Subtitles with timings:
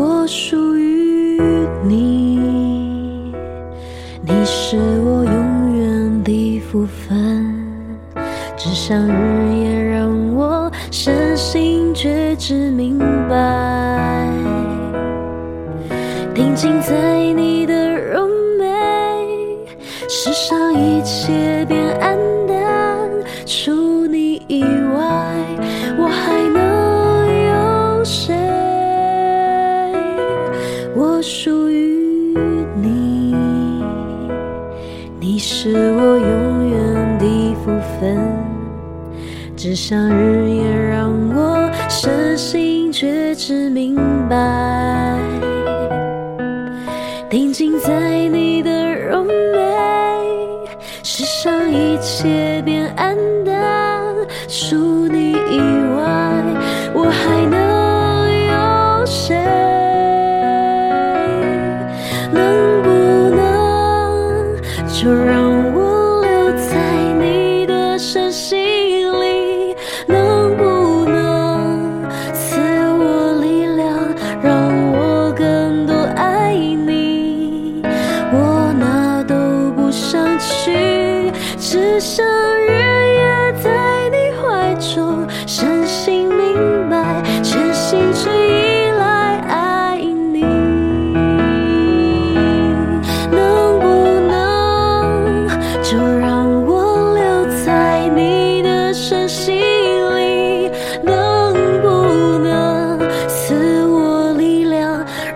[0.00, 1.38] 我属于
[1.84, 2.38] 你，
[4.22, 7.44] 你是我永远的福分，
[8.56, 14.26] 只想日夜让我身心觉知明白，
[16.34, 18.26] 定睛在你的容
[18.58, 18.64] 美，
[20.08, 21.78] 世上一切变
[35.40, 38.20] 你是我永远的福分，
[39.56, 43.96] 只想日夜让我身心觉知明
[44.28, 45.18] 白，
[47.30, 49.32] 定睛在你的容美，
[51.02, 54.14] 世上一切变黯淡。
[65.00, 65.39] surround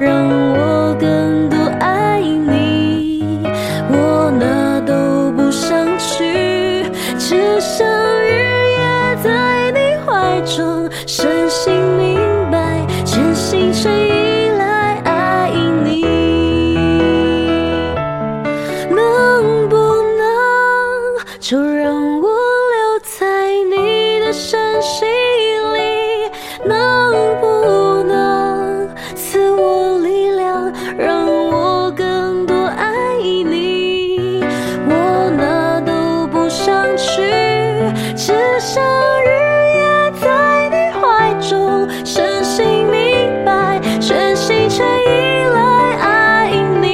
[0.04, 0.33] grown.
[41.54, 45.60] 中，深信明白，全心全意来
[46.00, 46.50] 爱
[46.80, 46.86] 你。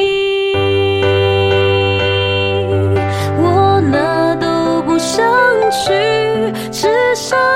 [3.39, 5.25] 我哪都不想
[5.71, 7.50] 去，至少。